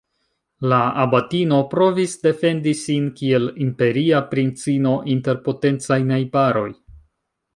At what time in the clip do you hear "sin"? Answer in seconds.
2.79-3.05